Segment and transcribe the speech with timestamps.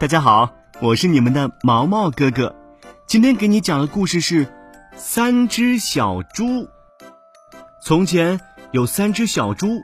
[0.00, 2.56] 大家好，我是你们的毛毛哥哥。
[3.06, 4.46] 今天给你讲的故事是
[4.96, 6.44] 《三只小猪》。
[7.84, 8.40] 从前
[8.72, 9.82] 有三只小猪，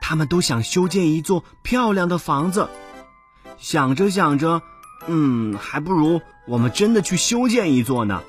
[0.00, 2.68] 他们都想修建一座漂亮的房子。
[3.58, 4.62] 想着想着，
[5.08, 8.22] 嗯，还不如我们真的去修建一座呢。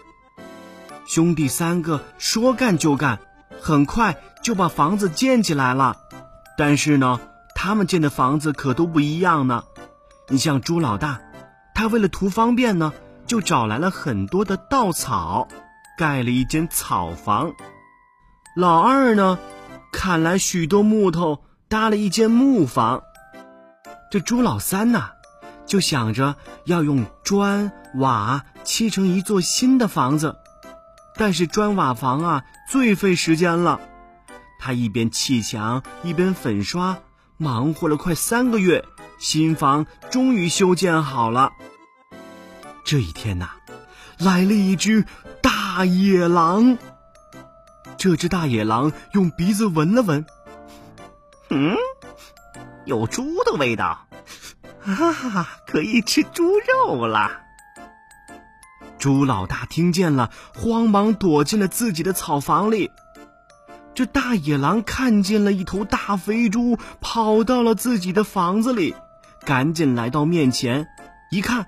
[1.05, 3.19] 兄弟三个说干就干，
[3.61, 5.97] 很快就把房子建起来了。
[6.57, 7.19] 但是呢，
[7.53, 9.65] 他们建的房子可都不一样呢。
[10.29, 11.21] 你像猪老大。
[11.77, 12.91] 他为了图方便呢，
[13.27, 15.47] 就找来了很多的稻草，
[15.95, 17.53] 盖了一间草房。
[18.55, 19.37] 老二呢，
[19.93, 23.03] 砍来许多木头，搭了一间木房。
[24.09, 25.09] 这朱老三呢，
[25.67, 30.35] 就想着要用砖瓦砌成一座新的房子。
[31.15, 33.79] 但是砖瓦房啊，最费时间了。
[34.59, 36.97] 他一边砌墙，一边粉刷，
[37.37, 38.83] 忙活了快三个月。
[39.19, 41.51] 新房终于修建好了。
[42.83, 43.49] 这一天呐，
[44.17, 45.05] 来了一只
[45.41, 46.77] 大野狼。
[47.97, 50.25] 这只大野狼用鼻子闻了闻，
[51.49, 51.75] 嗯，
[52.85, 54.07] 有猪的味道，
[54.79, 57.31] 哈哈，可以吃猪肉了。
[58.99, 62.91] 猪老大听见了，慌忙躲进了自己的草房里。
[63.95, 68.93] 这大野狼看见了一头大肥猪，跑到了自己的房子里。
[69.47, 70.89] 赶紧来到面前，
[71.31, 71.67] 一看，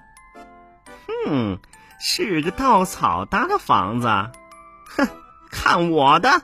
[1.07, 1.59] 哼，
[1.97, 4.07] 是个稻草搭的房子，
[4.97, 5.07] 哼，
[5.49, 6.41] 看我的！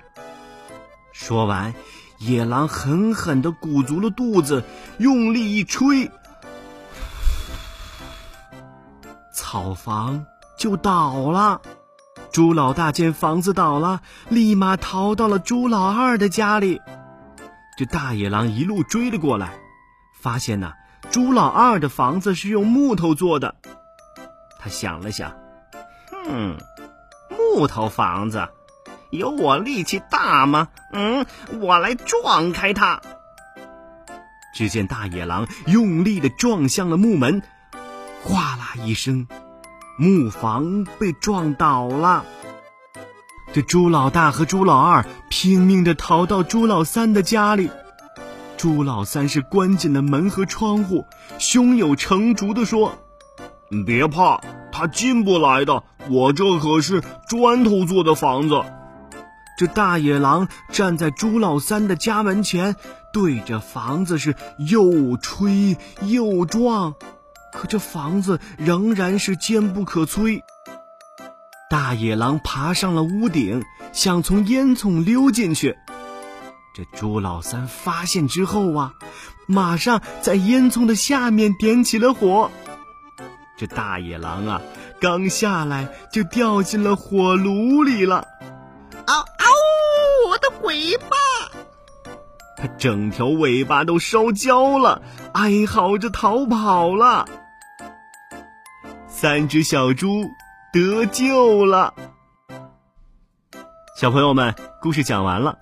[1.11, 1.73] 说完，
[2.19, 4.63] 野狼狠狠的鼓足了肚子，
[4.97, 6.09] 用力一吹，
[9.33, 10.25] 草房
[10.57, 11.59] 就倒了。
[12.31, 13.99] 猪老大见房子倒了，
[14.29, 16.79] 立马逃到了猪老二的家里。
[17.77, 19.51] 这大野狼一路追了过来，
[20.13, 20.71] 发现呢。
[21.11, 23.55] 朱老二的房子是用木头做的，
[24.59, 25.33] 他想了想，
[26.11, 26.57] 哼，
[27.29, 28.49] 木头房子，
[29.11, 30.67] 有我力气大吗？
[30.91, 31.25] 嗯，
[31.61, 33.01] 我来撞开它。
[34.53, 37.41] 只见大野狼用力的撞向了木门，
[38.23, 39.27] 哗啦一声，
[39.97, 42.25] 木房被撞倒了。
[43.53, 47.69] 这朱老大和朱老二拼命的逃到朱老三的家里。
[48.57, 51.05] 朱老三是关紧了门和窗户，
[51.39, 52.97] 胸有成竹的说
[53.85, 55.83] ：“别怕，他进不来的。
[56.09, 58.61] 我这可是砖头做的房子。”
[59.57, 62.75] 这大野狼站在朱老三的家门前，
[63.13, 66.93] 对着房子是又吹又撞，
[67.53, 70.41] 可这房子仍然是坚不可摧。
[71.69, 73.63] 大野狼爬上了屋顶，
[73.93, 75.77] 想从烟囱溜进去。
[76.75, 78.95] 这朱老三发现之后啊，
[79.47, 82.51] 马上在烟囱的下面点起了火。
[83.55, 84.61] 这大野狼啊，
[84.99, 88.27] 刚下来就掉进了火炉里了。
[89.07, 89.47] 嗷嗷，
[90.27, 91.15] 我的尾巴！
[92.57, 95.01] 它整条尾巴都烧焦了，
[95.33, 97.25] 哀嚎着逃跑了。
[99.07, 100.25] 三只小猪
[100.73, 101.93] 得救了。
[103.97, 105.57] 小朋友们，故事讲完了。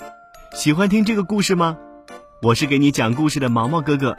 [0.54, 1.76] 喜欢听这个故事吗？
[2.40, 4.16] 我是给你讲故事的毛毛哥哥，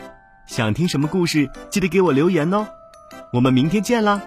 [0.49, 2.67] 想听什么故事，记得给我留言哦。
[3.33, 4.21] 我们明天见啦！